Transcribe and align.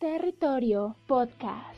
Territorio 0.00 0.94
Podcast. 1.08 1.74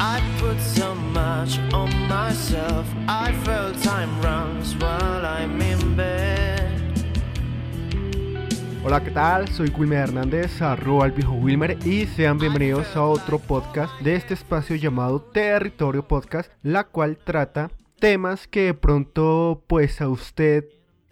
I 0.00 0.20
put 0.38 0.58
so 0.60 0.94
much 0.94 1.58
on 1.74 1.90
myself. 2.08 2.86
I 3.06 3.32
felt 3.44 3.82
time 3.82 4.18
runs 4.22 4.74
while 4.76 5.26
I'm 5.26 5.60
in 5.60 5.65
Hola, 8.88 9.02
¿qué 9.02 9.10
tal? 9.10 9.48
Soy 9.48 9.72
Wilmer 9.76 9.98
Hernández, 9.98 10.62
arroba 10.62 11.06
el 11.06 11.10
viejo 11.10 11.32
Wilmer, 11.32 11.76
y 11.84 12.06
sean 12.06 12.38
bienvenidos 12.38 12.94
a 12.94 13.02
otro 13.02 13.40
podcast 13.40 13.92
de 14.00 14.14
este 14.14 14.34
espacio 14.34 14.76
llamado 14.76 15.20
Territorio 15.20 16.06
Podcast, 16.06 16.52
la 16.62 16.84
cual 16.84 17.16
trata 17.16 17.72
temas 17.98 18.46
que 18.46 18.66
de 18.66 18.74
pronto, 18.74 19.64
pues 19.66 20.00
a 20.00 20.08
usted 20.08 20.68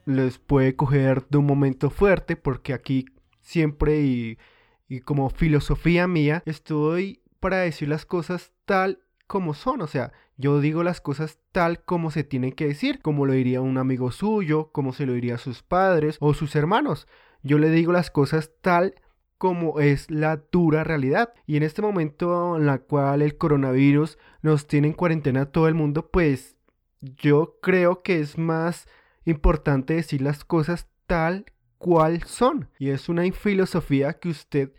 les 0.06 0.38
puede 0.38 0.76
coger 0.76 1.26
de 1.30 1.38
un 1.38 1.46
momento 1.46 1.90
fuerte, 1.90 2.36
porque 2.36 2.74
aquí 2.74 3.06
siempre 3.40 4.02
y, 4.02 4.38
y 4.86 5.00
como 5.00 5.28
filosofía 5.28 6.06
mía, 6.06 6.44
estoy 6.46 7.22
para 7.40 7.56
decir 7.56 7.88
las 7.88 8.06
cosas 8.06 8.52
tal 8.66 9.00
como 9.26 9.52
son, 9.52 9.82
o 9.82 9.88
sea, 9.88 10.12
yo 10.36 10.60
digo 10.60 10.84
las 10.84 11.00
cosas 11.00 11.40
tal 11.50 11.82
como 11.82 12.12
se 12.12 12.22
tienen 12.22 12.52
que 12.52 12.68
decir, 12.68 13.00
como 13.02 13.26
lo 13.26 13.32
diría 13.32 13.60
un 13.60 13.78
amigo 13.78 14.12
suyo, 14.12 14.70
como 14.70 14.92
se 14.92 15.06
lo 15.06 15.12
diría 15.14 15.34
a 15.34 15.38
sus 15.38 15.64
padres 15.64 16.18
o 16.20 16.34
sus 16.34 16.54
hermanos. 16.54 17.08
Yo 17.44 17.58
le 17.58 17.70
digo 17.70 17.92
las 17.92 18.10
cosas 18.10 18.50
tal 18.62 18.94
como 19.38 19.78
es 19.80 20.10
la 20.10 20.42
dura 20.50 20.82
realidad. 20.82 21.34
Y 21.46 21.58
en 21.58 21.62
este 21.62 21.82
momento 21.82 22.56
en 22.56 22.66
la 22.66 22.78
cual 22.78 23.20
el 23.20 23.36
coronavirus 23.36 24.18
nos 24.40 24.66
tiene 24.66 24.88
en 24.88 24.94
cuarentena 24.94 25.46
todo 25.46 25.68
el 25.68 25.74
mundo, 25.74 26.10
pues 26.10 26.56
yo 27.00 27.58
creo 27.60 28.02
que 28.02 28.20
es 28.20 28.38
más 28.38 28.88
importante 29.26 29.94
decir 29.94 30.22
las 30.22 30.44
cosas 30.44 30.88
tal 31.06 31.44
cual 31.76 32.22
son. 32.22 32.70
Y 32.78 32.88
es 32.88 33.10
una 33.10 33.30
filosofía 33.32 34.14
que 34.14 34.30
usted 34.30 34.72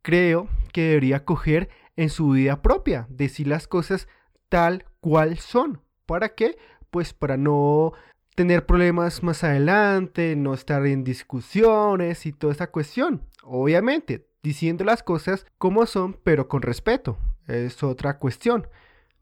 creo 0.00 0.48
que 0.72 0.82
debería 0.88 1.26
coger 1.26 1.68
en 1.96 2.08
su 2.08 2.30
vida 2.30 2.62
propia, 2.62 3.06
decir 3.10 3.46
las 3.46 3.68
cosas 3.68 4.08
tal 4.48 4.86
cual 5.00 5.36
son. 5.36 5.82
¿Para 6.06 6.30
qué? 6.30 6.56
Pues 6.90 7.12
para 7.12 7.36
no 7.36 7.92
tener 8.34 8.66
problemas 8.66 9.22
más 9.22 9.44
adelante, 9.44 10.36
no 10.36 10.54
estar 10.54 10.86
en 10.86 11.04
discusiones 11.04 12.26
y 12.26 12.32
toda 12.32 12.52
esa 12.52 12.70
cuestión. 12.70 13.22
Obviamente, 13.42 14.26
diciendo 14.42 14.84
las 14.84 15.02
cosas 15.02 15.46
como 15.58 15.86
son, 15.86 16.18
pero 16.24 16.48
con 16.48 16.62
respeto. 16.62 17.18
Es 17.46 17.82
otra 17.82 18.18
cuestión. 18.18 18.66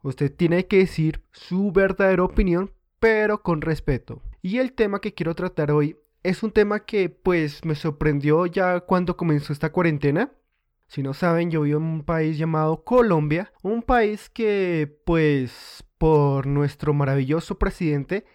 Usted 0.03 0.33
tiene 0.33 0.67
que 0.67 0.77
decir 0.77 1.23
su 1.31 1.71
verdadera 1.71 2.23
opinión, 2.23 2.71
pero 2.99 3.43
con 3.43 3.61
respeto. 3.61 4.21
Y 4.41 4.57
el 4.57 4.73
tema 4.73 5.01
que 5.01 5.13
quiero 5.13 5.35
tratar 5.35 5.71
hoy 5.71 5.97
es 6.23 6.43
un 6.43 6.51
tema 6.51 6.85
que 6.85 7.09
pues 7.09 7.65
me 7.65 7.75
sorprendió 7.75 8.45
ya 8.45 8.79
cuando 8.81 9.17
comenzó 9.17 9.53
esta 9.53 9.71
cuarentena 9.71 10.31
si 10.91 11.03
no 11.03 11.13
saben, 11.13 11.49
yo 11.51 11.61
vivo 11.61 11.77
en 11.77 11.85
un 11.85 12.03
país 12.03 12.37
llamado 12.37 12.83
Colombia, 12.83 13.53
un 13.63 13.81
país 13.81 14.29
que 14.29 14.93
pues 15.05 15.85
por 15.97 16.45
nuestro 16.47 16.93
maravilloso 16.93 17.57
presidente 17.57 18.25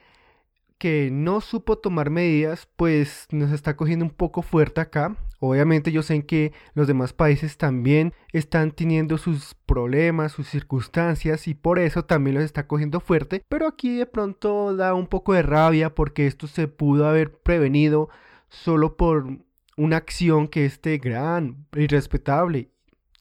que 0.78 1.10
no 1.12 1.41
supo 1.41 1.78
tomar 1.78 2.10
medidas, 2.10 2.69
pues 2.77 3.27
nos 3.30 3.52
está 3.52 3.77
cogiendo 3.77 4.05
un 4.05 4.10
poco 4.10 4.42
fuerte 4.42 4.80
acá. 4.80 5.16
Obviamente 5.38 5.92
yo 5.92 6.02
sé 6.02 6.24
que 6.24 6.52
los 6.74 6.86
demás 6.86 7.12
países 7.12 7.58
también 7.58 8.14
están 8.32 8.72
teniendo 8.72 9.19
sus 9.19 9.54
problemas, 9.66 10.32
sus 10.32 10.48
circunstancias 10.48 11.47
y 11.48 11.54
por 11.54 11.78
eso 11.78 12.04
también 12.04 12.36
los 12.36 12.44
está 12.44 12.66
cogiendo 12.66 13.00
fuerte. 13.00 13.42
Pero 13.48 13.66
aquí 13.66 13.97
de 13.97 14.06
pronto 14.06 14.74
da 14.74 14.94
un 14.94 15.06
poco 15.06 15.34
de 15.34 15.42
rabia 15.42 15.94
porque 15.94 16.27
esto 16.27 16.47
se 16.47 16.69
pudo 16.69 17.06
haber 17.06 17.32
prevenido 17.32 18.08
solo 18.48 18.97
por 18.97 19.27
una 19.76 19.97
acción 19.97 20.48
que 20.48 20.65
este 20.65 20.98
gran 20.98 21.66
y 21.75 21.86
respetable 21.86 22.70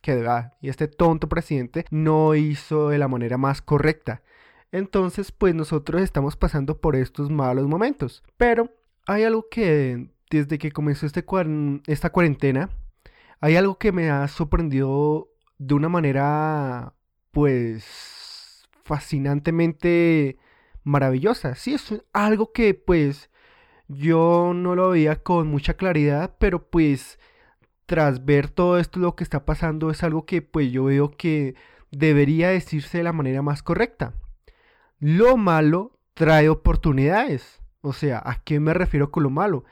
que 0.06 0.24
y 0.62 0.70
este 0.70 0.88
tonto 0.88 1.28
presidente 1.28 1.86
no 1.90 2.36
hizo 2.36 2.90
de 2.90 3.00
la 3.00 3.08
manera 3.08 3.38
más 3.38 3.64
correcta. 3.64 4.22
Entonces, 4.76 5.32
pues 5.32 5.56
nosotros 5.56 6.02
estamos 6.02 6.36
pasando 6.36 6.82
por 6.82 6.98
estos 6.98 7.30
malos 7.32 7.66
momentos. 7.68 8.24
Pero 8.36 8.70
hay 9.08 9.24
algo 9.24 9.48
que 9.50 10.10
desde 10.30 10.58
que 10.58 10.72
comenzó 10.72 11.06
este 11.06 11.24
esta 11.88 12.10
cuarentena, 12.12 12.70
hay 13.40 13.56
algo 13.56 13.78
que 13.78 13.92
me 13.94 14.10
ha 14.10 14.28
sorprendido 14.28 15.30
de 15.58 15.76
una 15.76 15.88
manera, 15.88 16.94
pues, 17.32 18.68
fascinantemente 18.84 20.38
maravillosa. 20.84 21.56
Sí, 21.56 21.74
es 21.76 22.04
algo 22.14 22.52
que, 22.52 22.74
pues, 22.74 23.30
yo 23.88 24.52
no 24.54 24.76
lo 24.76 24.90
veía 24.90 25.24
con 25.24 25.48
mucha 25.48 25.76
claridad, 25.76 26.36
pero 26.40 26.68
pues 26.70 27.20
tras 27.86 28.26
ver 28.26 28.50
todo 28.50 28.80
esto 28.80 29.00
lo 29.00 29.16
que 29.16 29.24
está 29.24 29.46
pasando 29.46 29.92
es 29.92 30.04
algo 30.04 30.26
que 30.26 30.42
pues 30.42 30.72
yo 30.72 30.86
veo 30.86 31.12
que 31.12 31.56
debería 31.92 32.50
decirse 32.50 32.98
de 33.00 33.04
la 33.04 33.14
manera 33.14 33.42
más 33.42 33.64
correcta. 33.64 34.14
Lo 35.00 35.36
malo 35.36 36.00
trae 36.14 36.48
oportunidades. 36.48 37.62
O 37.82 37.92
sea, 37.92 38.22
¿a 38.24 38.42
qué 38.44 38.60
me 38.60 38.74
refiero 38.74 39.12
con 39.12 39.24
lo 39.24 39.30
malo? 39.30 39.66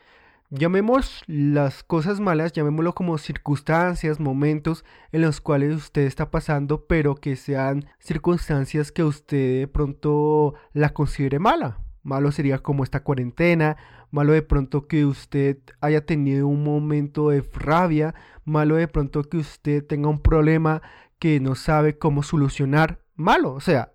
Llamemos 0.50 1.24
las 1.26 1.82
cosas 1.84 2.20
malas, 2.20 2.52
llamémoslo 2.52 2.94
como 2.94 3.18
circunstancias, 3.18 4.20
momentos 4.20 4.86
en 5.12 5.22
los 5.22 5.42
cuales 5.42 5.76
usted 5.76 6.04
está 6.04 6.30
pasando, 6.30 6.86
pero 6.86 7.16
que 7.16 7.36
sean 7.36 7.86
circunstancias 7.98 8.92
que 8.92 9.04
usted 9.04 9.62
de 9.62 9.68
pronto 9.68 10.54
la 10.74 10.90
considere 10.90 11.40
mala. 11.40 11.80
Malo 12.04 12.32
sería 12.32 12.60
como 12.60 12.84
esta 12.84 13.02
cuarentena, 13.02 13.78
malo 14.12 14.34
de 14.34 14.44
pronto 14.44 14.88
que 14.88 15.06
usted 15.06 15.58
haya 15.82 16.06
tenido 16.06 16.48
un 16.48 16.64
momento 16.64 17.30
de 17.30 17.42
rabia, 17.54 18.14
malo 18.44 18.76
de 18.76 18.88
pronto 18.88 19.24
que 19.24 19.38
usted 19.38 19.84
tenga 19.84 20.10
un 20.10 20.22
problema 20.22 20.82
que 21.18 21.40
no 21.40 21.56
sabe 21.56 21.98
cómo 21.98 22.22
solucionar, 22.22 23.00
malo, 23.16 23.54
o 23.54 23.62
sea, 23.62 23.94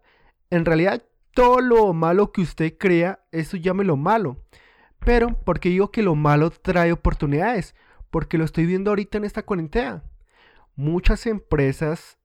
en 0.50 0.65
realidad 0.65 1.03
todo 1.38 1.60
lo 1.60 1.93
malo 1.93 2.32
que 2.32 2.41
usted 2.41 2.76
crea, 2.76 3.21
eso 3.31 3.56
llámelo 3.56 3.97
malo. 3.97 4.43
Pero, 4.99 5.41
porque 5.44 5.69
digo 5.69 5.93
que 5.93 6.03
lo 6.03 6.16
malo 6.16 6.50
trae 6.50 6.91
oportunidades? 6.91 7.76
Porque 8.10 8.38
lo 8.38 8.44
estoy 8.44 8.66
viendo 8.66 8.91
ahorita 8.91 9.19
en 9.19 9.25
esta 9.25 9.44
cuarentena. 9.44 10.03
Muchas 10.75 11.27
empresas 11.27 12.19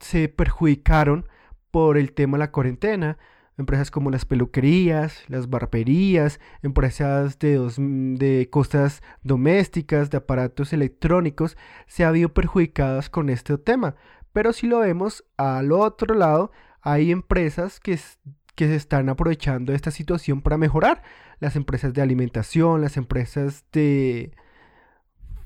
se 0.00 0.30
perjudicaron 0.30 1.28
por 1.70 1.98
el 1.98 2.14
tema 2.14 2.38
de 2.38 2.44
la 2.44 2.50
cuarentena 2.50 3.18
empresas 3.58 3.90
como 3.90 4.10
las 4.10 4.24
peluquerías, 4.24 5.24
las 5.28 5.50
barberías, 5.50 6.40
empresas 6.62 7.38
de, 7.38 7.58
de 8.16 8.48
cosas 8.48 9.02
domésticas, 9.22 10.08
de 10.10 10.16
aparatos 10.16 10.72
electrónicos, 10.72 11.58
se 11.86 12.04
han 12.04 12.14
visto 12.14 12.32
perjudicadas 12.32 13.10
con 13.10 13.28
este 13.28 13.58
tema. 13.58 13.96
Pero 14.32 14.52
si 14.52 14.66
lo 14.66 14.78
vemos 14.78 15.24
al 15.36 15.72
otro 15.72 16.14
lado, 16.14 16.52
hay 16.82 17.10
empresas 17.10 17.80
que, 17.80 17.96
se 17.96 18.74
están 18.74 19.08
aprovechando 19.08 19.72
de 19.72 19.76
esta 19.76 19.90
situación 19.90 20.42
para 20.42 20.58
mejorar. 20.58 21.02
Las 21.40 21.54
empresas 21.56 21.94
de 21.94 22.02
alimentación, 22.02 22.80
las 22.80 22.96
empresas 22.96 23.64
de, 23.72 24.32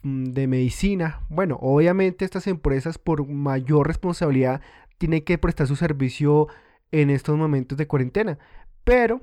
mm, 0.03 0.33
de 0.33 0.47
medicina. 0.47 1.21
Bueno, 1.29 1.59
obviamente 1.61 2.25
estas 2.25 2.47
empresas 2.47 2.99
por 2.99 3.27
mayor 3.27 3.87
responsabilidad 3.87 4.63
tienen 4.99 5.23
que 5.23 5.37
prestar 5.39 5.67
su 5.67 5.77
servicio 5.77 6.49
en 6.91 7.11
estos 7.11 7.37
momentos 7.37 7.77
de 7.77 7.87
cuarentena. 7.87 8.39
Pero, 8.85 9.21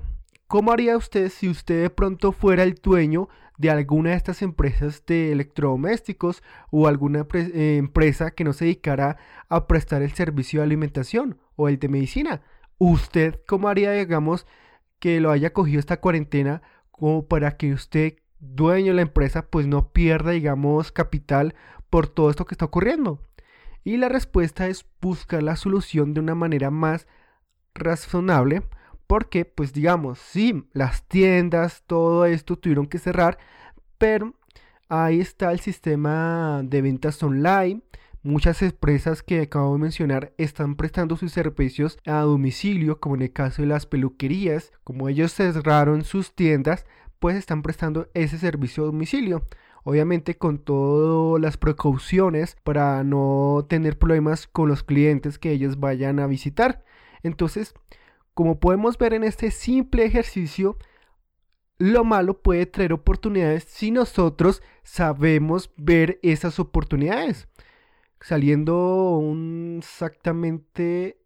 ¿cómo 0.50 0.72
haría 0.72 0.96
usted 0.96 1.30
si 1.30 1.48
usted 1.48 1.80
de 1.80 1.90
pronto 1.90 2.32
fuera 2.32 2.64
el 2.64 2.74
dueño 2.74 3.28
de 3.56 3.70
alguna 3.70 4.10
de 4.10 4.16
estas 4.16 4.42
empresas 4.42 5.06
de 5.06 5.30
electrodomésticos 5.30 6.42
o 6.72 6.88
alguna 6.88 7.24
eh, 7.34 7.76
empresa 7.78 8.32
que 8.32 8.42
no 8.42 8.52
se 8.52 8.64
dedicara 8.64 9.16
a 9.48 9.68
prestar 9.68 10.02
el 10.02 10.10
servicio 10.10 10.58
de 10.58 10.64
alimentación 10.64 11.38
o 11.54 11.68
el 11.68 11.78
de 11.78 11.88
medicina? 11.88 12.42
¿Usted 12.78 13.40
cómo 13.46 13.68
haría, 13.68 13.92
digamos, 13.92 14.44
que 14.98 15.20
lo 15.20 15.30
haya 15.30 15.52
cogido 15.52 15.78
esta 15.78 16.00
cuarentena 16.00 16.62
como 16.90 17.28
para 17.28 17.56
que 17.56 17.72
usted, 17.72 18.16
dueño 18.40 18.88
de 18.88 18.96
la 18.96 19.02
empresa, 19.02 19.46
pues 19.46 19.68
no 19.68 19.92
pierda, 19.92 20.32
digamos, 20.32 20.90
capital 20.90 21.54
por 21.90 22.08
todo 22.08 22.28
esto 22.28 22.44
que 22.44 22.54
está 22.54 22.64
ocurriendo? 22.64 23.24
Y 23.84 23.98
la 23.98 24.08
respuesta 24.08 24.66
es 24.66 24.84
buscar 25.00 25.44
la 25.44 25.54
solución 25.54 26.12
de 26.12 26.18
una 26.18 26.34
manera 26.34 26.72
más 26.72 27.06
razonable 27.72 28.64
porque 29.10 29.44
pues 29.44 29.72
digamos, 29.72 30.20
sí, 30.20 30.68
las 30.72 31.02
tiendas, 31.02 31.82
todo 31.88 32.26
esto 32.26 32.56
tuvieron 32.56 32.86
que 32.86 33.00
cerrar, 33.00 33.38
pero 33.98 34.34
ahí 34.88 35.18
está 35.18 35.50
el 35.50 35.58
sistema 35.58 36.60
de 36.62 36.80
ventas 36.80 37.20
online. 37.20 37.82
Muchas 38.22 38.62
empresas 38.62 39.24
que 39.24 39.40
acabo 39.40 39.72
de 39.72 39.80
mencionar 39.80 40.32
están 40.38 40.76
prestando 40.76 41.16
sus 41.16 41.32
servicios 41.32 41.98
a 42.06 42.20
domicilio, 42.20 43.00
como 43.00 43.16
en 43.16 43.22
el 43.22 43.32
caso 43.32 43.62
de 43.62 43.66
las 43.66 43.84
peluquerías. 43.84 44.70
Como 44.84 45.08
ellos 45.08 45.34
cerraron 45.34 46.04
sus 46.04 46.32
tiendas, 46.36 46.86
pues 47.18 47.34
están 47.34 47.62
prestando 47.62 48.08
ese 48.14 48.38
servicio 48.38 48.84
a 48.84 48.86
domicilio. 48.86 49.44
Obviamente 49.82 50.36
con 50.36 50.58
todas 50.58 51.42
las 51.42 51.56
precauciones 51.56 52.56
para 52.62 53.02
no 53.02 53.66
tener 53.68 53.98
problemas 53.98 54.46
con 54.46 54.68
los 54.68 54.84
clientes 54.84 55.40
que 55.40 55.50
ellos 55.50 55.80
vayan 55.80 56.20
a 56.20 56.28
visitar. 56.28 56.84
Entonces, 57.24 57.74
Como 58.34 58.60
podemos 58.60 58.98
ver 58.98 59.14
en 59.14 59.24
este 59.24 59.50
simple 59.50 60.04
ejercicio, 60.04 60.76
lo 61.78 62.04
malo 62.04 62.42
puede 62.42 62.66
traer 62.66 62.92
oportunidades 62.92 63.64
si 63.64 63.90
nosotros 63.90 64.62
sabemos 64.82 65.72
ver 65.76 66.18
esas 66.22 66.58
oportunidades. 66.60 67.48
Saliendo 68.20 69.22
exactamente 69.78 71.22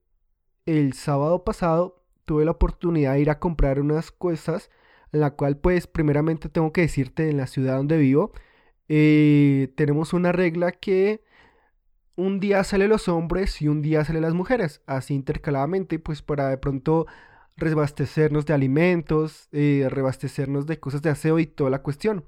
el 0.64 0.92
sábado 0.92 1.44
pasado, 1.44 2.04
tuve 2.24 2.44
la 2.44 2.52
oportunidad 2.52 3.14
de 3.14 3.20
ir 3.20 3.30
a 3.30 3.40
comprar 3.40 3.80
unas 3.80 4.12
cosas, 4.12 4.70
la 5.10 5.32
cual 5.32 5.58
pues 5.58 5.86
primeramente 5.86 6.48
tengo 6.48 6.72
que 6.72 6.82
decirte 6.82 7.28
en 7.30 7.36
la 7.36 7.46
ciudad 7.46 7.76
donde 7.76 7.98
vivo, 7.98 8.32
eh, 8.88 9.72
tenemos 9.76 10.12
una 10.12 10.32
regla 10.32 10.72
que 10.72 11.24
un 12.16 12.40
día 12.40 12.64
salen 12.64 12.90
los 12.90 13.08
hombres 13.08 13.60
y 13.62 13.68
un 13.68 13.82
día 13.82 14.04
salen 14.04 14.22
las 14.22 14.34
mujeres, 14.34 14.82
así 14.86 15.14
intercaladamente, 15.14 15.98
pues 15.98 16.22
para 16.22 16.48
de 16.48 16.58
pronto 16.58 17.06
rebastecernos 17.56 18.46
de 18.46 18.54
alimentos, 18.54 19.48
eh, 19.52 19.86
rebastecernos 19.90 20.66
de 20.66 20.80
cosas 20.80 21.02
de 21.02 21.10
aseo 21.10 21.38
y 21.38 21.46
toda 21.46 21.70
la 21.70 21.82
cuestión. 21.82 22.24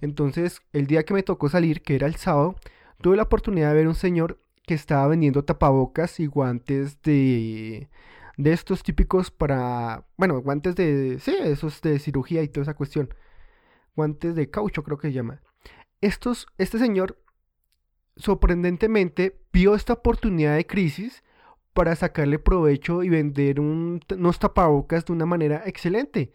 Entonces, 0.00 0.60
el 0.72 0.86
día 0.86 1.04
que 1.04 1.14
me 1.14 1.22
tocó 1.22 1.48
salir, 1.48 1.82
que 1.82 1.96
era 1.96 2.06
el 2.06 2.16
sábado, 2.16 2.56
tuve 3.00 3.16
la 3.16 3.24
oportunidad 3.24 3.70
de 3.70 3.76
ver 3.76 3.88
un 3.88 3.94
señor 3.94 4.40
que 4.66 4.74
estaba 4.74 5.06
vendiendo 5.08 5.44
tapabocas 5.44 6.20
y 6.20 6.26
guantes 6.26 7.00
de 7.02 7.88
de 8.36 8.52
estos 8.52 8.82
típicos 8.82 9.30
para, 9.30 10.06
bueno, 10.16 10.40
guantes 10.40 10.76
de, 10.76 11.18
sí, 11.20 11.34
esos 11.40 11.80
de 11.80 11.98
cirugía 11.98 12.42
y 12.42 12.48
toda 12.48 12.62
esa 12.62 12.74
cuestión. 12.74 13.14
Guantes 13.94 14.34
de 14.34 14.50
caucho 14.50 14.82
creo 14.82 14.98
que 14.98 15.08
se 15.08 15.14
llama. 15.14 15.40
Estos, 16.00 16.46
este 16.58 16.78
señor 16.78 17.18
sorprendentemente 18.16 19.38
vio 19.52 19.74
esta 19.74 19.94
oportunidad 19.94 20.56
de 20.56 20.66
crisis 20.66 21.22
para 21.72 21.94
sacarle 21.94 22.38
provecho 22.38 23.02
y 23.02 23.10
vender 23.10 23.60
unos 23.60 24.38
tapabocas 24.38 25.04
de 25.04 25.12
una 25.12 25.26
manera 25.26 25.62
excelente. 25.66 26.32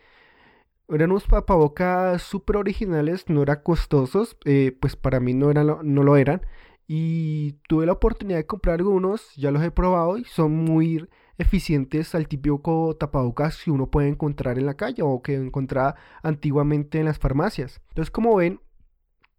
Eran 0.88 1.12
unos 1.12 1.26
tapabocas 1.26 2.22
súper 2.22 2.58
originales, 2.58 3.28
no 3.30 3.42
eran 3.42 3.62
costosos, 3.64 4.38
eh, 4.46 4.78
pues 4.80 4.96
para 4.96 5.20
mí 5.20 5.34
no, 5.34 5.50
eran, 5.50 5.68
no 5.84 6.04
lo 6.04 6.18
eran. 6.18 6.42
Y 6.88 7.54
tuve 7.68 7.86
la 7.86 7.94
oportunidad 7.94 8.38
de 8.38 8.46
comprar 8.46 8.80
algunos, 8.80 9.34
ya 9.36 9.52
los 9.52 9.64
he 9.64 9.72
probado 9.72 10.18
y 10.18 10.26
son 10.26 10.52
muy 10.54 11.08
eficientes 11.38 12.14
al 12.14 12.28
típico 12.28 12.96
tapabocas 13.00 13.64
que 13.64 13.72
uno 13.72 13.90
puede 13.90 14.10
encontrar 14.10 14.60
en 14.60 14.66
la 14.66 14.76
calle 14.76 15.02
o 15.02 15.22
que 15.22 15.36
encontraba 15.36 15.96
antiguamente 16.22 17.00
en 17.00 17.06
las 17.06 17.18
farmacias. 17.18 17.82
Entonces, 17.90 18.12
como 18.12 18.36
ven, 18.36 18.60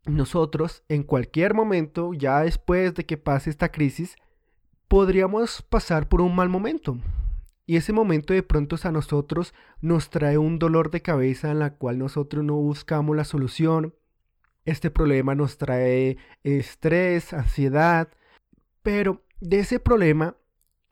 nosotros 0.05 0.83
en 0.89 1.03
cualquier 1.03 1.55
momento, 1.55 2.13
ya 2.13 2.41
después 2.41 2.95
de 2.95 3.07
que 3.07 3.17
pase 3.17 3.51
esta 3.51 3.71
crisis, 3.71 4.17
podríamos 4.89 5.63
pasar 5.63 6.09
por 6.09 6.21
un 6.21 6.35
mal 6.35 6.49
momento. 6.49 6.99
Y 7.67 7.77
ese 7.77 7.93
momento 7.93 8.35
de 8.35 8.43
pronto 8.43 8.77
a 8.83 8.91
nosotros 8.91 9.55
nos 9.81 10.11
trae 10.11 10.37
un 10.37 10.59
dolor 10.59 10.91
de 10.91 11.01
cabeza 11.01 11.51
en 11.51 11.61
la 11.61 11.75
cual 11.75 11.99
nosotros 11.99 12.45
no 12.45 12.55
buscamos 12.55 13.17
la 13.17 13.25
solución. 13.25 13.95
Este 14.65 14.91
problema 14.91 15.35
nos 15.35 15.59
trae 15.59 16.19
estrés, 16.43 17.33
ansiedad. 17.33 18.09
Pero 18.83 19.23
de 19.41 19.61
ese 19.61 19.79
problema, 19.79 20.37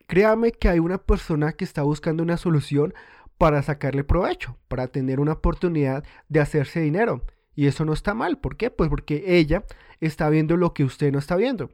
créame 0.06 0.52
que 0.52 0.68
hay 0.68 0.78
una 0.78 0.98
persona 0.98 1.52
que 1.52 1.64
está 1.64 1.82
buscando 1.82 2.22
una 2.22 2.36
solución 2.36 2.94
para 3.36 3.62
sacarle 3.62 4.04
provecho, 4.04 4.56
para 4.68 4.86
tener 4.86 5.18
una 5.18 5.32
oportunidad 5.32 6.04
de 6.28 6.40
hacerse 6.40 6.80
dinero. 6.80 7.24
Y 7.60 7.66
eso 7.66 7.84
no 7.84 7.92
está 7.92 8.14
mal. 8.14 8.38
¿Por 8.38 8.56
qué? 8.56 8.70
Pues 8.70 8.88
porque 8.88 9.22
ella 9.26 9.66
está 10.00 10.30
viendo 10.30 10.56
lo 10.56 10.72
que 10.72 10.82
usted 10.82 11.12
no 11.12 11.18
está 11.18 11.36
viendo. 11.36 11.68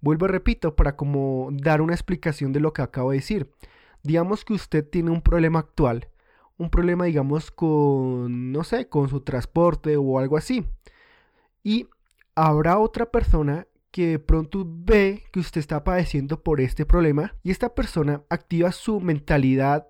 Vuelvo, 0.00 0.28
repito, 0.28 0.76
para 0.76 0.94
como 0.94 1.48
dar 1.50 1.80
una 1.80 1.92
explicación 1.92 2.52
de 2.52 2.60
lo 2.60 2.72
que 2.72 2.82
acabo 2.82 3.10
de 3.10 3.16
decir. 3.16 3.50
Digamos 4.04 4.44
que 4.44 4.52
usted 4.52 4.88
tiene 4.88 5.10
un 5.10 5.22
problema 5.22 5.58
actual, 5.58 6.06
un 6.56 6.70
problema, 6.70 7.06
digamos, 7.06 7.50
con, 7.50 8.52
no 8.52 8.62
sé, 8.62 8.88
con 8.88 9.08
su 9.08 9.22
transporte 9.22 9.96
o 9.96 10.20
algo 10.20 10.36
así. 10.36 10.68
Y 11.64 11.88
habrá 12.36 12.78
otra 12.78 13.10
persona 13.10 13.66
que 13.90 14.06
de 14.10 14.18
pronto 14.20 14.64
ve 14.64 15.24
que 15.32 15.40
usted 15.40 15.58
está 15.58 15.82
padeciendo 15.82 16.44
por 16.44 16.60
este 16.60 16.86
problema 16.86 17.34
y 17.42 17.50
esta 17.50 17.74
persona 17.74 18.22
activa 18.30 18.70
su 18.70 19.00
mentalidad 19.00 19.88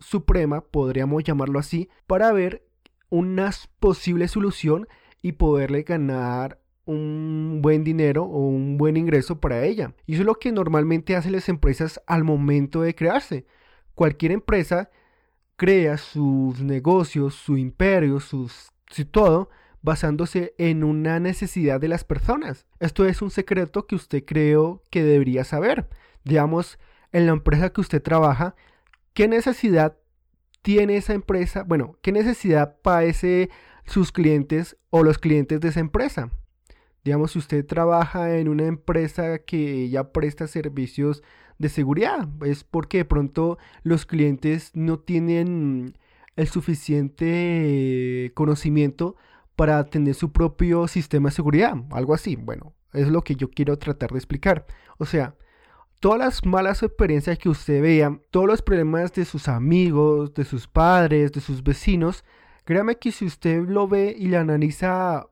suprema, 0.00 0.62
podríamos 0.62 1.22
llamarlo 1.22 1.60
así, 1.60 1.88
para 2.08 2.32
ver 2.32 2.64
una 3.10 3.50
posible 3.78 4.28
solución 4.28 4.88
y 5.22 5.32
poderle 5.32 5.82
ganar 5.82 6.58
un 6.86 7.60
buen 7.62 7.84
dinero 7.84 8.24
o 8.24 8.46
un 8.46 8.78
buen 8.78 8.96
ingreso 8.96 9.40
para 9.40 9.64
ella. 9.64 9.94
Y 10.06 10.14
eso 10.14 10.22
es 10.22 10.26
lo 10.26 10.36
que 10.36 10.52
normalmente 10.52 11.14
hacen 11.14 11.32
las 11.32 11.48
empresas 11.48 12.00
al 12.06 12.24
momento 12.24 12.80
de 12.82 12.94
crearse. 12.94 13.46
Cualquier 13.94 14.32
empresa 14.32 14.90
crea 15.56 15.98
sus 15.98 16.60
negocios, 16.60 17.34
su 17.34 17.56
imperio, 17.58 18.18
sus, 18.18 18.72
su 18.88 19.04
todo, 19.04 19.50
basándose 19.82 20.54
en 20.58 20.84
una 20.84 21.20
necesidad 21.20 21.80
de 21.80 21.88
las 21.88 22.04
personas. 22.04 22.66
Esto 22.80 23.06
es 23.06 23.22
un 23.22 23.30
secreto 23.30 23.86
que 23.86 23.94
usted 23.94 24.24
creo 24.24 24.82
que 24.90 25.02
debería 25.02 25.44
saber. 25.44 25.88
Digamos, 26.24 26.78
en 27.12 27.26
la 27.26 27.32
empresa 27.32 27.72
que 27.72 27.80
usted 27.80 28.02
trabaja, 28.02 28.54
¿qué 29.12 29.28
necesidad 29.28 29.96
tiene 30.62 30.96
esa 30.96 31.14
empresa? 31.14 31.64
Bueno, 31.64 31.96
¿qué 32.02 32.12
necesidad 32.12 32.78
padece 32.82 33.50
sus 33.86 34.12
clientes 34.12 34.76
o 34.90 35.02
los 35.02 35.18
clientes 35.18 35.60
de 35.60 35.68
esa 35.68 35.80
empresa? 35.80 36.30
Digamos, 37.04 37.32
si 37.32 37.38
usted 37.38 37.64
trabaja 37.66 38.36
en 38.36 38.48
una 38.48 38.66
empresa 38.66 39.38
que 39.38 39.88
ya 39.88 40.12
presta 40.12 40.46
servicios 40.46 41.22
de 41.58 41.68
seguridad, 41.68 42.28
es 42.44 42.64
porque 42.64 42.98
de 42.98 43.04
pronto 43.06 43.58
los 43.82 44.06
clientes 44.06 44.70
no 44.74 44.98
tienen 44.98 45.96
el 46.36 46.48
suficiente 46.48 48.32
conocimiento 48.34 49.16
para 49.56 49.84
tener 49.84 50.14
su 50.14 50.32
propio 50.32 50.88
sistema 50.88 51.28
de 51.28 51.34
seguridad, 51.34 51.74
algo 51.90 52.14
así. 52.14 52.36
Bueno, 52.36 52.74
es 52.92 53.08
lo 53.08 53.22
que 53.22 53.34
yo 53.36 53.50
quiero 53.50 53.78
tratar 53.78 54.10
de 54.10 54.18
explicar. 54.18 54.66
O 54.98 55.06
sea, 55.06 55.36
todas 56.00 56.18
las 56.18 56.46
malas 56.46 56.82
experiencias 56.82 57.38
que 57.38 57.50
usted 57.50 57.82
vea, 57.82 58.18
todos 58.30 58.46
los 58.46 58.62
problemas 58.62 59.12
de 59.12 59.26
sus 59.26 59.48
amigos, 59.48 60.34
de 60.34 60.44
sus 60.44 60.66
padres, 60.66 61.30
de 61.32 61.40
sus 61.40 61.62
vecinos, 61.62 62.24
créame 62.64 62.96
que 62.96 63.12
si 63.12 63.26
usted 63.26 63.68
lo 63.68 63.86
ve 63.86 64.16
y 64.18 64.28
lo 64.28 64.38
analiza 64.38 65.28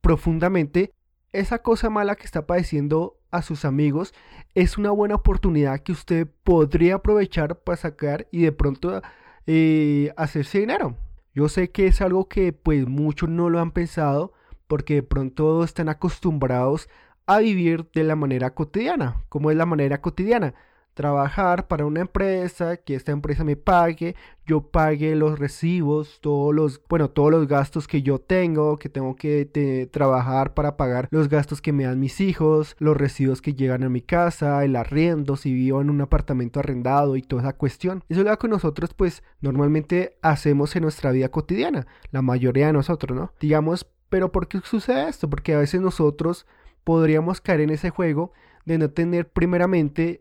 profundamente, 0.00 0.92
esa 1.32 1.58
cosa 1.58 1.90
mala 1.90 2.14
que 2.14 2.24
está 2.24 2.46
padeciendo 2.46 3.18
a 3.32 3.42
sus 3.42 3.64
amigos 3.64 4.14
es 4.54 4.78
una 4.78 4.92
buena 4.92 5.16
oportunidad 5.16 5.80
que 5.80 5.90
usted 5.90 6.28
podría 6.44 6.96
aprovechar 6.96 7.58
para 7.58 7.76
sacar 7.76 8.28
y 8.30 8.42
de 8.42 8.52
pronto 8.52 9.02
eh, 9.46 10.12
hacerse 10.16 10.60
dinero. 10.60 10.96
Yo 11.34 11.48
sé 11.48 11.72
que 11.72 11.88
es 11.88 12.00
algo 12.00 12.28
que 12.28 12.52
pues 12.52 12.86
muchos 12.86 13.28
no 13.28 13.50
lo 13.50 13.58
han 13.58 13.72
pensado 13.72 14.32
porque 14.68 14.94
de 14.94 15.02
pronto 15.02 15.64
están 15.64 15.88
acostumbrados 15.88 16.88
a 17.26 17.38
vivir 17.38 17.88
de 17.94 18.04
la 18.04 18.16
manera 18.16 18.54
cotidiana. 18.54 19.22
como 19.28 19.50
es 19.50 19.56
la 19.56 19.66
manera 19.66 20.00
cotidiana? 20.00 20.54
trabajar 20.94 21.66
para 21.66 21.84
una 21.84 22.00
empresa, 22.00 22.76
que 22.76 22.94
esta 22.94 23.12
empresa 23.12 23.44
me 23.44 23.56
pague, 23.56 24.14
yo 24.46 24.62
pague 24.62 25.14
los 25.16 25.38
recibos, 25.38 26.18
todos 26.20 26.54
los, 26.54 26.80
bueno, 26.88 27.10
todos 27.10 27.30
los 27.30 27.48
gastos 27.48 27.88
que 27.88 28.02
yo 28.02 28.20
tengo, 28.20 28.78
que 28.78 28.88
tengo 28.88 29.16
que 29.16 29.88
trabajar 29.92 30.54
para 30.54 30.76
pagar 30.76 31.08
los 31.10 31.28
gastos 31.28 31.60
que 31.60 31.72
me 31.72 31.84
dan 31.84 32.00
mis 32.00 32.20
hijos, 32.20 32.76
los 32.78 32.96
recibos 32.96 33.42
que 33.42 33.54
llegan 33.54 33.82
a 33.82 33.88
mi 33.88 34.00
casa, 34.00 34.64
el 34.64 34.76
arriendo, 34.76 35.36
si 35.36 35.52
vivo 35.52 35.80
en 35.80 35.90
un 35.90 36.00
apartamento 36.00 36.60
arrendado 36.60 37.16
y 37.16 37.22
toda 37.22 37.42
esa 37.42 37.56
cuestión. 37.56 38.04
Eso 38.08 38.20
es 38.20 38.26
lo 38.26 38.38
que 38.38 38.48
nosotros 38.48 38.94
pues 38.94 39.22
normalmente 39.40 40.16
hacemos 40.22 40.74
en 40.76 40.82
nuestra 40.82 41.10
vida 41.10 41.28
cotidiana, 41.28 41.86
la 42.12 42.22
mayoría 42.22 42.68
de 42.68 42.72
nosotros, 42.72 43.16
¿no? 43.16 43.32
Digamos, 43.40 43.86
pero 44.08 44.30
¿por 44.30 44.46
qué 44.46 44.60
sucede 44.62 45.08
esto? 45.08 45.28
Porque 45.28 45.54
a 45.54 45.58
veces 45.58 45.80
nosotros 45.80 46.46
podríamos 46.84 47.40
caer 47.40 47.62
en 47.62 47.70
ese 47.70 47.90
juego 47.90 48.32
de 48.64 48.78
no 48.78 48.90
tener 48.90 49.28
primeramente 49.30 50.20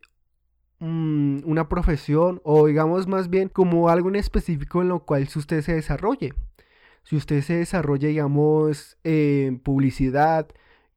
Mm, 0.86 1.44
una 1.46 1.70
profesión 1.70 2.42
o 2.44 2.68
digamos 2.68 3.08
más 3.08 3.30
bien 3.30 3.48
como 3.48 3.88
algo 3.88 4.10
en 4.10 4.18
específico 4.18 4.82
en 4.82 4.90
lo 4.90 5.06
cual 5.06 5.30
usted 5.34 5.62
se 5.62 5.74
desarrolle. 5.76 6.34
Si 7.04 7.16
usted 7.16 7.42
se 7.42 7.56
desarrolla, 7.56 8.10
digamos, 8.10 8.98
en 9.04 9.60
publicidad 9.60 10.48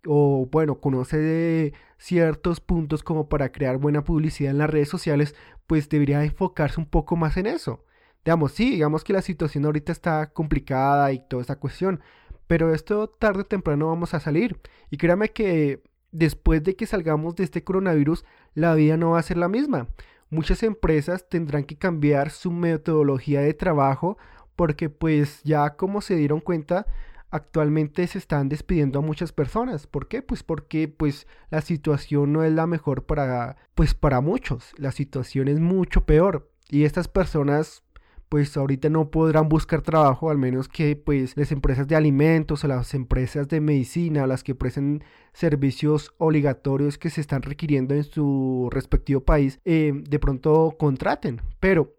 o 0.07 0.49
bueno, 0.51 0.81
conoce 0.81 1.73
ciertos 1.99 2.61
puntos 2.61 3.05
como 3.05 3.29
para 3.29 3.53
crear 3.53 3.79
buena 3.79 4.03
publicidad 4.05 4.51
en 4.53 4.59
las 4.59 4.71
redes 4.71 4.89
sociales, 4.89 5.37
pues 5.69 5.89
debería 5.89 6.25
enfocarse 6.25 6.81
un 6.81 6.87
poco 6.87 7.15
más 7.17 7.37
en 7.37 7.47
eso. 7.47 7.85
Digamos, 8.25 8.53
sí, 8.53 8.71
digamos 8.71 9.05
que 9.05 9.13
la 9.13 9.23
situación 9.23 9.65
ahorita 9.67 9.93
está 9.93 10.33
complicada 10.33 11.13
y 11.13 11.21
toda 11.29 11.43
esta 11.43 11.61
cuestión, 11.61 12.01
pero 12.47 12.75
esto 12.75 13.09
tarde 13.09 13.43
o 13.43 13.47
temprano 13.47 13.89
vamos 13.89 14.15
a 14.15 14.21
salir. 14.21 14.61
Y 14.91 14.97
créame 14.97 15.31
que 15.31 15.83
después 16.13 16.63
de 16.63 16.77
que 16.77 16.87
salgamos 16.87 17.37
de 17.37 17.45
este 17.45 17.65
coronavirus, 17.65 18.25
la 18.55 18.75
vida 18.75 18.97
no 18.97 19.13
va 19.13 19.19
a 19.19 19.23
ser 19.23 19.37
la 19.37 19.49
misma. 19.49 19.89
Muchas 20.31 20.63
empresas 20.63 21.29
tendrán 21.29 21.65
que 21.65 21.77
cambiar 21.77 22.31
su 22.31 22.51
metodología 22.51 23.41
de 23.41 23.55
trabajo 23.55 24.19
porque 24.57 24.89
pues 24.91 25.43
ya 25.45 25.77
como 25.77 26.01
se 26.01 26.17
dieron 26.17 26.41
cuenta, 26.41 26.87
actualmente 27.31 28.07
se 28.07 28.19
están 28.19 28.49
despidiendo 28.49 28.99
a 28.99 29.03
muchas 29.03 29.33
personas. 29.33 29.87
¿Por 29.87 30.09
qué? 30.09 30.23
Pues 30.23 30.43
porque 30.43 30.89
pues 30.89 31.27
la 31.51 31.61
situación 31.61 32.33
no 32.33 32.43
es 32.43 32.53
la 32.53 32.67
mejor 32.67 33.05
para 33.05 33.57
pues 33.75 33.95
para 33.95 34.21
muchos. 34.21 34.73
La 34.79 34.93
situación 34.93 35.49
es 35.49 35.61
mucho 35.61 36.05
peor. 36.07 36.51
y 36.69 36.85
estas 36.85 37.07
personas 37.07 37.85
pues 38.29 38.57
ahorita 38.57 38.89
no 38.89 39.11
podrán 39.11 39.49
buscar 39.49 39.83
trabajo, 39.83 40.31
al 40.31 40.39
menos 40.39 40.69
que 40.69 40.97
pues 40.97 41.37
las 41.37 41.53
empresas 41.53 41.87
de 41.87 41.97
alimentos 41.97 42.65
o 42.65 42.69
las 42.69 42.95
empresas 42.95 43.49
de 43.49 43.61
medicina, 43.61 44.27
las 44.27 44.43
que 44.43 44.53
ofrecen 44.53 45.05
servicios 45.33 46.13
obligatorios 46.19 46.99
que 46.99 47.11
se 47.11 47.21
están 47.21 47.43
requiriendo 47.43 47.95
en 47.95 48.05
su 48.05 48.69
respectivo 48.73 49.21
país, 49.21 49.61
eh, 49.65 49.93
de 49.95 50.19
pronto 50.19 50.75
contraten. 50.79 51.41
Pero 51.61 51.95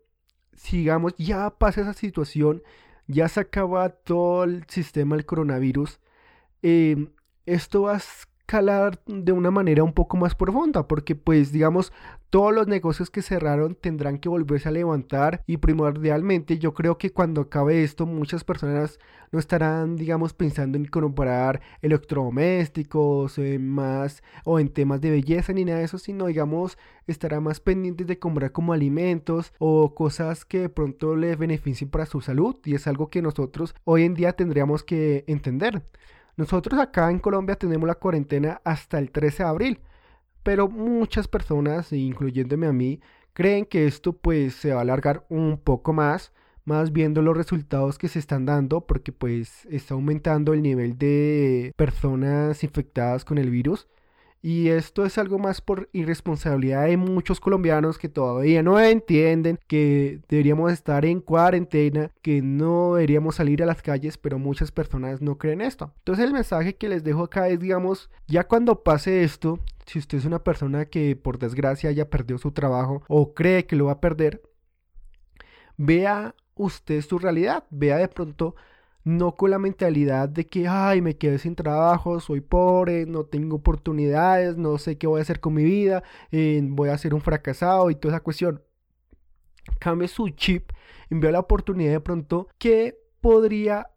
sigamos, 0.53 1.13
ya 1.17 1.49
pasa 1.51 1.81
esa 1.81 1.93
situación, 1.93 2.63
ya 3.07 3.29
se 3.29 3.39
acaba 3.39 3.89
todo 3.89 4.43
el 4.43 4.65
sistema 4.67 5.15
del 5.15 5.25
coronavirus. 5.25 5.99
Eh, 6.61 7.07
esto 7.45 7.83
va 7.83 7.95
a 7.95 8.01
calar 8.47 8.99
de 9.05 9.33
una 9.33 9.51
manera 9.51 9.83
un 9.83 9.93
poco 9.93 10.17
más 10.17 10.33
profunda, 10.33 10.87
porque 10.87 11.15
pues 11.15 11.51
digamos, 11.51 11.93
todos 12.29 12.53
los 12.53 12.67
negocios 12.67 13.09
que 13.09 13.21
cerraron 13.21 13.75
tendrán 13.75 14.17
que 14.17 14.29
volverse 14.29 14.69
a 14.69 14.71
levantar 14.71 15.43
y 15.45 15.57
primordialmente 15.57 16.57
yo 16.57 16.73
creo 16.73 16.97
que 16.97 17.11
cuando 17.11 17.41
acabe 17.41 17.83
esto 17.83 18.05
muchas 18.05 18.43
personas 18.43 18.99
no 19.31 19.39
estarán 19.39 19.97
digamos 19.97 20.33
pensando 20.33 20.77
en 20.77 20.85
comprar 20.85 21.61
electrodomésticos 21.81 23.37
más 23.59 24.23
o 24.45 24.59
en 24.59 24.69
temas 24.69 25.01
de 25.01 25.11
belleza 25.11 25.53
ni 25.53 25.65
nada 25.65 25.79
de 25.79 25.85
eso, 25.85 25.97
sino 25.97 26.27
digamos 26.27 26.77
estará 27.05 27.41
más 27.41 27.59
pendientes 27.59 28.07
de 28.07 28.19
comprar 28.19 28.53
como 28.53 28.73
alimentos 28.73 29.53
o 29.59 29.93
cosas 29.93 30.45
que 30.45 30.61
de 30.61 30.69
pronto 30.69 31.15
les 31.17 31.37
beneficien 31.37 31.89
para 31.89 32.05
su 32.05 32.21
salud 32.21 32.55
y 32.63 32.75
es 32.75 32.87
algo 32.87 33.09
que 33.09 33.21
nosotros 33.21 33.75
hoy 33.83 34.03
en 34.03 34.13
día 34.13 34.33
tendríamos 34.33 34.83
que 34.83 35.25
entender. 35.27 35.83
Nosotros 36.37 36.79
acá 36.79 37.09
en 37.09 37.17
Colombia 37.17 37.55
tenemos 37.55 37.87
la 37.87 37.95
cuarentena 37.95 38.61
hasta 38.63 38.99
el 38.99 39.09
13 39.11 39.41
de 39.41 39.49
abril, 39.49 39.79
pero 40.43 40.69
muchas 40.69 41.27
personas, 41.27 41.91
incluyéndome 41.91 42.67
a 42.67 42.73
mí, 42.73 43.01
creen 43.33 43.65
que 43.65 43.87
esto 43.87 44.13
pues 44.13 44.53
se 44.53 44.71
va 44.71 44.79
a 44.79 44.81
alargar 44.81 45.25
un 45.29 45.57
poco 45.57 45.93
más, 45.93 46.31
más 46.63 46.91
viendo 46.91 47.23
los 47.23 47.35
resultados 47.35 47.97
que 47.97 48.07
se 48.07 48.19
están 48.19 48.45
dando, 48.45 48.85
porque 48.85 49.11
pues 49.11 49.65
está 49.71 49.95
aumentando 49.95 50.53
el 50.53 50.61
nivel 50.61 50.97
de 50.99 51.73
personas 51.75 52.63
infectadas 52.63 53.25
con 53.25 53.39
el 53.39 53.49
virus. 53.49 53.87
Y 54.41 54.69
esto 54.69 55.05
es 55.05 55.17
algo 55.17 55.39
más 55.39 55.61
por 55.61 55.89
irresponsabilidad 55.93 56.85
de 56.85 56.97
muchos 56.97 57.39
colombianos 57.39 57.97
que 57.97 58.07
todavía 58.07 58.61
no 58.61 58.79
entienden 58.79 59.59
que 59.67 60.21
deberíamos 60.29 60.71
estar 60.71 61.05
en 61.05 61.21
cuarentena, 61.21 62.11
que 62.21 62.41
no 62.41 62.95
deberíamos 62.95 63.35
salir 63.35 63.63
a 63.63 63.65
las 63.65 63.81
calles, 63.81 64.17
pero 64.17 64.37
muchas 64.37 64.71
personas 64.71 65.21
no 65.21 65.37
creen 65.37 65.61
esto. 65.61 65.91
Entonces 65.99 66.25
el 66.25 66.33
mensaje 66.33 66.75
que 66.75 66.89
les 66.89 67.03
dejo 67.03 67.23
acá 67.23 67.49
es, 67.49 67.59
digamos, 67.59 68.09
ya 68.27 68.47
cuando 68.47 68.83
pase 68.83 69.23
esto, 69.23 69.59
si 69.85 69.99
usted 69.99 70.19
es 70.19 70.25
una 70.25 70.43
persona 70.43 70.85
que 70.85 71.15
por 71.15 71.39
desgracia 71.39 71.89
haya 71.89 72.09
perdido 72.09 72.37
su 72.37 72.51
trabajo 72.51 73.01
o 73.07 73.33
cree 73.33 73.65
que 73.65 73.75
lo 73.75 73.85
va 73.85 73.93
a 73.93 74.01
perder, 74.01 74.41
vea 75.77 76.35
usted 76.55 77.01
su 77.01 77.19
realidad, 77.19 77.63
vea 77.69 77.97
de 77.97 78.07
pronto 78.07 78.55
no 79.07 79.35
con 79.35 79.51
la 79.51 79.57
mentalidad 79.57 80.27
de 80.27 80.47
que, 80.47 80.67
ay, 80.67 81.01
me 81.01 81.15
quedé 81.15 81.39
sin 81.39 81.55
trabajo, 81.55 82.19
soy 82.19 82.41
pobre, 82.41 83.05
no 83.05 83.23
tengo 83.23 83.55
oportunidades, 83.55 84.57
no 84.57 84.77
sé 84.77 84.97
qué 84.97 85.07
voy 85.07 85.19
a 85.19 85.21
hacer 85.21 85.39
con 85.39 85.53
mi 85.53 85.63
vida, 85.63 86.03
eh, 86.29 86.59
voy 86.61 86.89
a 86.89 86.97
ser 86.97 87.13
un 87.13 87.21
fracasado 87.21 87.89
y 87.89 87.95
toda 87.95 88.15
esa 88.15 88.23
cuestión. 88.23 88.61
Cambie 89.79 90.09
su 90.09 90.27
chip, 90.31 90.71
envía 91.09 91.31
la 91.31 91.39
oportunidad 91.39 91.93
de 91.93 92.01
pronto, 92.01 92.49
¿qué 92.57 92.99
podría 93.21 93.91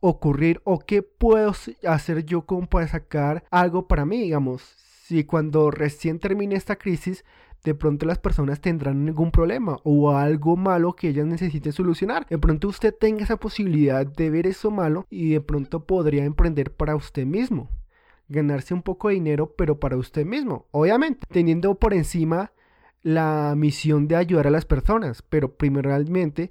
ocurrir 0.00 0.62
o 0.64 0.78
qué 0.78 1.02
puedo 1.02 1.52
hacer 1.86 2.24
yo 2.24 2.46
como 2.46 2.66
para 2.66 2.88
sacar 2.88 3.44
algo 3.50 3.86
para 3.86 4.06
mí, 4.06 4.22
digamos? 4.22 4.62
Si 4.62 5.24
cuando 5.24 5.70
recién 5.70 6.20
termine 6.20 6.54
esta 6.54 6.76
crisis 6.76 7.22
de 7.64 7.74
pronto 7.74 8.06
las 8.06 8.18
personas 8.18 8.60
tendrán 8.60 9.08
algún 9.08 9.30
problema 9.30 9.78
o 9.82 10.10
algo 10.10 10.56
malo 10.56 10.94
que 10.94 11.08
ellas 11.08 11.26
necesiten 11.26 11.72
solucionar. 11.72 12.26
De 12.28 12.38
pronto 12.38 12.68
usted 12.68 12.94
tenga 12.94 13.24
esa 13.24 13.36
posibilidad 13.36 14.06
de 14.06 14.30
ver 14.30 14.46
eso 14.46 14.70
malo 14.70 15.04
y 15.10 15.30
de 15.30 15.40
pronto 15.40 15.84
podría 15.84 16.24
emprender 16.24 16.72
para 16.72 16.94
usted 16.94 17.26
mismo. 17.26 17.68
Ganarse 18.28 18.74
un 18.74 18.82
poco 18.82 19.08
de 19.08 19.14
dinero, 19.14 19.54
pero 19.56 19.78
para 19.78 19.96
usted 19.96 20.24
mismo. 20.24 20.66
Obviamente, 20.70 21.26
teniendo 21.30 21.74
por 21.74 21.94
encima 21.94 22.52
la 23.02 23.54
misión 23.56 24.08
de 24.08 24.16
ayudar 24.16 24.48
a 24.48 24.50
las 24.50 24.64
personas, 24.64 25.22
pero 25.22 25.56
primeramente 25.56 26.50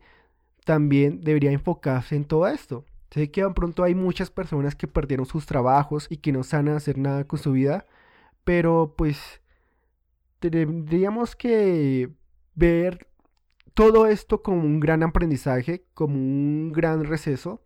también 0.64 1.22
debería 1.22 1.52
enfocarse 1.52 2.16
en 2.16 2.26
todo 2.26 2.48
esto. 2.48 2.86
Sé 3.12 3.32
que 3.32 3.44
de 3.44 3.52
pronto 3.52 3.84
hay 3.84 3.96
muchas 3.96 4.30
personas 4.30 4.76
que 4.76 4.88
perdieron 4.88 5.26
sus 5.26 5.46
trabajos 5.46 6.08
y 6.10 6.18
que 6.18 6.34
no 6.34 6.44
saben 6.44 6.70
hacer 6.70 6.98
nada 6.98 7.24
con 7.24 7.40
su 7.40 7.54
vida, 7.54 7.86
pero 8.44 8.94
pues 8.98 9.42
tendríamos 10.50 11.36
que 11.36 12.10
ver 12.56 13.08
todo 13.74 14.08
esto 14.08 14.42
como 14.42 14.62
un 14.62 14.80
gran 14.80 15.04
aprendizaje, 15.04 15.86
como 15.94 16.16
un 16.16 16.72
gran 16.72 17.04
receso, 17.04 17.62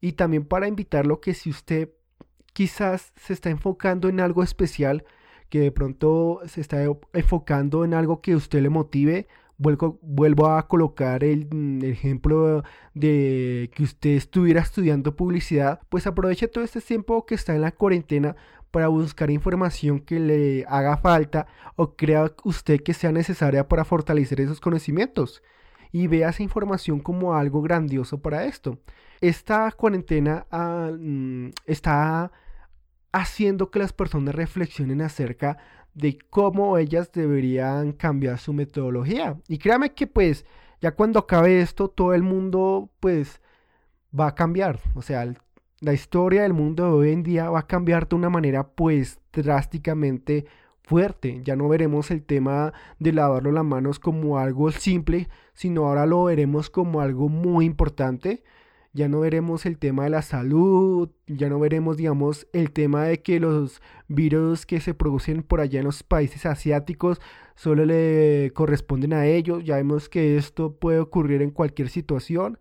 y 0.00 0.12
también 0.12 0.44
para 0.44 0.68
invitarlo 0.68 1.20
que 1.20 1.34
si 1.34 1.50
usted 1.50 1.90
quizás 2.52 3.12
se 3.16 3.32
está 3.32 3.50
enfocando 3.50 4.08
en 4.08 4.20
algo 4.20 4.42
especial, 4.42 5.04
que 5.48 5.60
de 5.60 5.72
pronto 5.72 6.40
se 6.46 6.60
está 6.60 6.84
enfocando 7.14 7.84
en 7.84 7.94
algo 7.94 8.20
que 8.20 8.36
usted 8.36 8.60
le 8.60 8.68
motive, 8.68 9.28
vuelvo, 9.56 9.98
vuelvo 10.02 10.48
a 10.48 10.68
colocar 10.68 11.24
el, 11.24 11.48
el, 11.52 11.84
ejemplo 11.84 12.62
de 12.94 13.70
que 13.74 13.82
usted 13.82 14.10
estuviera 14.10 14.60
estudiando 14.60 15.16
publicidad, 15.16 15.80
pues 15.88 16.06
aproveche 16.06 16.48
todo 16.48 16.64
este 16.64 16.80
tiempo 16.80 17.26
que 17.26 17.34
está 17.34 17.54
en 17.54 17.62
la 17.62 17.72
cuarentena 17.72 18.36
para 18.70 18.88
buscar 18.88 19.30
información 19.30 20.00
que 20.00 20.20
le 20.20 20.64
haga 20.68 20.96
falta 20.96 21.46
o 21.76 21.96
crea 21.96 22.32
usted 22.44 22.82
que 22.82 22.94
sea 22.94 23.12
necesaria 23.12 23.68
para 23.68 23.84
fortalecer 23.84 24.40
esos 24.40 24.60
conocimientos 24.60 25.42
y 25.92 26.06
vea 26.06 26.28
esa 26.30 26.42
información 26.42 27.00
como 27.00 27.34
algo 27.34 27.62
grandioso 27.62 28.20
para 28.20 28.44
esto. 28.44 28.78
Esta 29.20 29.70
cuarentena 29.72 30.46
ah, 30.50 30.90
mm, 30.98 31.50
está 31.66 32.30
haciendo 33.12 33.70
que 33.70 33.78
las 33.78 33.92
personas 33.92 34.34
reflexionen 34.34 35.00
acerca 35.00 35.58
de 35.94 36.18
cómo 36.30 36.78
ellas 36.78 37.10
deberían 37.12 37.92
cambiar 37.92 38.38
su 38.38 38.52
metodología. 38.52 39.40
Y 39.48 39.58
créame 39.58 39.94
que 39.94 40.06
pues 40.06 40.44
ya 40.80 40.94
cuando 40.94 41.18
acabe 41.18 41.60
esto 41.60 41.88
todo 41.88 42.14
el 42.14 42.22
mundo 42.22 42.90
pues 43.00 43.40
va 44.18 44.28
a 44.28 44.34
cambiar. 44.34 44.80
O 44.94 45.02
sea, 45.02 45.34
la 45.80 45.92
historia 45.92 46.42
del 46.42 46.54
mundo 46.54 46.84
de 46.84 46.90
hoy 46.90 47.10
en 47.12 47.22
día 47.22 47.50
va 47.50 47.60
a 47.60 47.66
cambiar 47.66 48.08
de 48.08 48.16
una 48.16 48.30
manera 48.30 48.66
pues 48.68 49.20
drásticamente 49.32 50.46
fuerte. 50.82 51.40
Ya 51.44 51.54
no 51.54 51.68
veremos 51.68 52.10
el 52.10 52.24
tema 52.24 52.72
de 52.98 53.12
lavarlo 53.12 53.52
las 53.52 53.64
manos 53.64 53.98
como 54.00 54.38
algo 54.38 54.72
simple, 54.72 55.28
sino 55.54 55.86
ahora 55.86 56.06
lo 56.06 56.24
veremos 56.24 56.70
como 56.70 57.00
algo 57.00 57.28
muy 57.28 57.64
importante. 57.64 58.42
Ya 58.94 59.06
no 59.06 59.20
veremos 59.20 59.66
el 59.66 59.78
tema 59.78 60.04
de 60.04 60.10
la 60.10 60.22
salud, 60.22 61.10
ya 61.26 61.48
no 61.48 61.60
veremos, 61.60 61.98
digamos, 61.98 62.48
el 62.52 62.72
tema 62.72 63.04
de 63.04 63.22
que 63.22 63.38
los 63.38 63.80
virus 64.08 64.66
que 64.66 64.80
se 64.80 64.94
producen 64.94 65.42
por 65.42 65.60
allá 65.60 65.80
en 65.80 65.84
los 65.84 66.02
países 66.02 66.46
asiáticos 66.46 67.20
solo 67.54 67.84
le 67.84 68.50
corresponden 68.54 69.12
a 69.12 69.26
ellos. 69.26 69.62
Ya 69.64 69.76
vemos 69.76 70.08
que 70.08 70.36
esto 70.36 70.72
puede 70.72 70.98
ocurrir 70.98 71.42
en 71.42 71.50
cualquier 71.50 71.90
situación. 71.90 72.58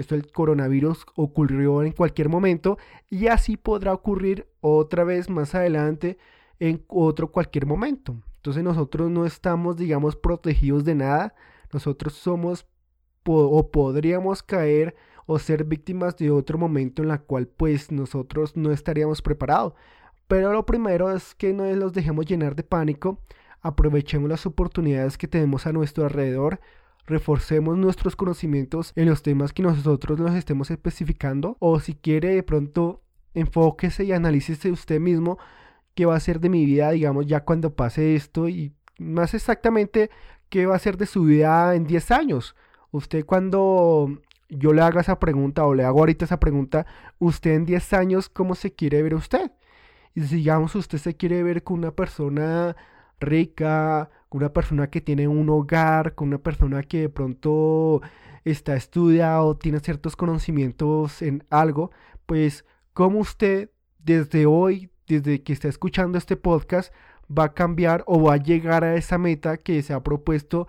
Esto 0.00 0.14
el 0.14 0.32
coronavirus 0.32 1.04
ocurrió 1.14 1.82
en 1.82 1.92
cualquier 1.92 2.30
momento 2.30 2.78
y 3.10 3.26
así 3.26 3.58
podrá 3.58 3.92
ocurrir 3.92 4.46
otra 4.62 5.04
vez 5.04 5.28
más 5.28 5.54
adelante 5.54 6.16
en 6.58 6.82
otro 6.88 7.30
cualquier 7.30 7.66
momento. 7.66 8.16
Entonces 8.36 8.64
nosotros 8.64 9.10
no 9.10 9.26
estamos, 9.26 9.76
digamos, 9.76 10.16
protegidos 10.16 10.86
de 10.86 10.94
nada. 10.94 11.34
Nosotros 11.70 12.14
somos 12.14 12.66
o 13.26 13.70
podríamos 13.70 14.42
caer 14.42 14.96
o 15.26 15.38
ser 15.38 15.64
víctimas 15.64 16.16
de 16.16 16.30
otro 16.30 16.56
momento 16.56 17.02
en 17.02 17.08
la 17.08 17.18
cual 17.18 17.46
pues 17.46 17.92
nosotros 17.92 18.56
no 18.56 18.72
estaríamos 18.72 19.20
preparados. 19.20 19.74
Pero 20.28 20.50
lo 20.54 20.64
primero 20.64 21.14
es 21.14 21.34
que 21.34 21.52
no 21.52 21.70
los 21.72 21.92
dejemos 21.92 22.24
llenar 22.24 22.56
de 22.56 22.62
pánico, 22.62 23.18
aprovechemos 23.60 24.30
las 24.30 24.46
oportunidades 24.46 25.18
que 25.18 25.28
tenemos 25.28 25.66
a 25.66 25.74
nuestro 25.74 26.04
alrededor, 26.04 26.58
reforcemos 27.10 27.76
nuestros 27.76 28.16
conocimientos 28.16 28.92
en 28.96 29.08
los 29.08 29.22
temas 29.22 29.52
que 29.52 29.62
nosotros 29.62 30.18
nos 30.18 30.34
estemos 30.34 30.70
especificando 30.70 31.56
o 31.58 31.80
si 31.80 31.94
quiere 31.94 32.34
de 32.34 32.42
pronto 32.42 33.02
enfóquese 33.34 34.04
y 34.04 34.12
analícese 34.12 34.70
usted 34.70 35.00
mismo 35.00 35.38
qué 35.94 36.06
va 36.06 36.16
a 36.16 36.20
ser 36.20 36.40
de 36.40 36.48
mi 36.48 36.64
vida, 36.64 36.90
digamos, 36.92 37.26
ya 37.26 37.44
cuando 37.44 37.74
pase 37.74 38.14
esto 38.14 38.48
y 38.48 38.72
más 38.98 39.34
exactamente 39.34 40.10
qué 40.48 40.66
va 40.66 40.76
a 40.76 40.78
ser 40.78 40.96
de 40.96 41.06
su 41.06 41.24
vida 41.24 41.74
en 41.74 41.84
10 41.84 42.10
años. 42.12 42.54
Usted 42.92 43.24
cuando 43.24 44.08
yo 44.48 44.72
le 44.72 44.82
haga 44.82 45.00
esa 45.00 45.18
pregunta 45.18 45.64
o 45.64 45.74
le 45.74 45.84
hago 45.84 46.00
ahorita 46.00 46.24
esa 46.24 46.40
pregunta, 46.40 46.86
usted 47.18 47.52
en 47.52 47.66
10 47.66 47.92
años, 47.92 48.28
¿cómo 48.28 48.54
se 48.54 48.72
quiere 48.72 49.02
ver 49.02 49.14
usted? 49.14 49.52
Y 50.14 50.20
digamos 50.22 50.74
usted 50.74 50.98
se 50.98 51.14
quiere 51.16 51.42
ver 51.42 51.62
con 51.62 51.78
una 51.78 51.92
persona 51.92 52.76
rica, 53.20 54.10
con 54.28 54.40
una 54.40 54.52
persona 54.52 54.88
que 54.88 55.00
tiene 55.00 55.28
un 55.28 55.48
hogar, 55.48 56.14
con 56.14 56.28
una 56.28 56.38
persona 56.38 56.82
que 56.82 57.02
de 57.02 57.08
pronto 57.08 58.00
está 58.44 58.76
estudiado, 58.76 59.56
tiene 59.56 59.80
ciertos 59.80 60.16
conocimientos 60.16 61.22
en 61.22 61.44
algo, 61.50 61.90
pues 62.26 62.64
cómo 62.92 63.18
usted 63.20 63.70
desde 63.98 64.46
hoy, 64.46 64.90
desde 65.06 65.42
que 65.42 65.52
está 65.52 65.68
escuchando 65.68 66.16
este 66.16 66.36
podcast, 66.36 66.92
va 67.30 67.44
a 67.44 67.54
cambiar 67.54 68.02
o 68.06 68.22
va 68.22 68.34
a 68.34 68.38
llegar 68.38 68.84
a 68.84 68.96
esa 68.96 69.18
meta 69.18 69.56
que 69.56 69.82
se 69.82 69.92
ha 69.92 70.02
propuesto 70.02 70.66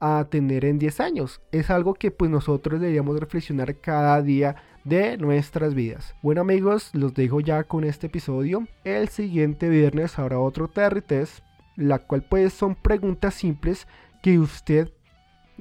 a 0.00 0.26
tener 0.30 0.64
en 0.64 0.78
10 0.78 1.00
años. 1.00 1.40
Es 1.50 1.70
algo 1.70 1.94
que 1.94 2.10
pues 2.10 2.30
nosotros 2.30 2.80
deberíamos 2.80 3.18
reflexionar 3.18 3.80
cada 3.80 4.20
día 4.22 4.56
de 4.84 5.16
nuestras 5.16 5.74
vidas. 5.74 6.14
Bueno 6.22 6.42
amigos, 6.42 6.90
los 6.92 7.14
dejo 7.14 7.40
ya 7.40 7.64
con 7.64 7.84
este 7.84 8.08
episodio. 8.08 8.66
El 8.84 9.08
siguiente 9.08 9.68
viernes 9.68 10.18
habrá 10.18 10.38
otro 10.38 10.68
Terry 10.68 11.00
Test, 11.00 11.42
la 11.76 11.98
cual 11.98 12.22
pues 12.28 12.52
son 12.52 12.74
preguntas 12.74 13.34
simples 13.34 13.86
que 14.22 14.38
usted 14.38 14.90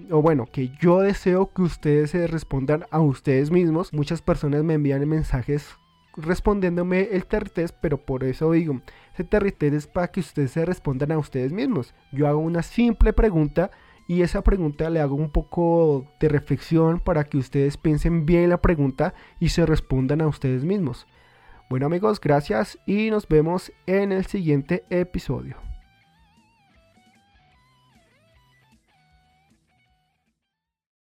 o 0.09 0.21
bueno, 0.21 0.47
que 0.51 0.71
yo 0.79 1.01
deseo 1.01 1.53
que 1.53 1.61
ustedes 1.61 2.11
se 2.11 2.25
respondan 2.27 2.85
a 2.89 2.99
ustedes 2.99 3.51
mismos. 3.51 3.93
Muchas 3.93 4.21
personas 4.21 4.63
me 4.63 4.73
envían 4.73 5.07
mensajes 5.07 5.75
respondiéndome 6.15 7.09
el 7.11 7.25
test, 7.25 7.75
pero 7.81 7.97
por 7.97 8.23
eso 8.23 8.51
digo, 8.51 8.81
ese 9.13 9.23
test 9.23 9.63
es 9.63 9.87
para 9.87 10.07
que 10.07 10.19
ustedes 10.19 10.51
se 10.51 10.65
respondan 10.65 11.11
a 11.11 11.17
ustedes 11.17 11.51
mismos. 11.51 11.93
Yo 12.11 12.27
hago 12.27 12.39
una 12.39 12.63
simple 12.63 13.13
pregunta 13.13 13.71
y 14.07 14.21
esa 14.21 14.41
pregunta 14.41 14.89
le 14.89 14.99
hago 14.99 15.15
un 15.15 15.31
poco 15.31 16.05
de 16.19 16.29
reflexión 16.29 16.99
para 16.99 17.23
que 17.23 17.37
ustedes 17.37 17.77
piensen 17.77 18.25
bien 18.25 18.49
la 18.49 18.61
pregunta 18.61 19.13
y 19.39 19.49
se 19.49 19.65
respondan 19.65 20.21
a 20.21 20.27
ustedes 20.27 20.63
mismos. 20.63 21.07
Bueno 21.69 21.85
amigos, 21.85 22.19
gracias 22.19 22.77
y 22.85 23.09
nos 23.09 23.27
vemos 23.27 23.71
en 23.87 24.11
el 24.11 24.25
siguiente 24.25 24.83
episodio. 24.89 25.72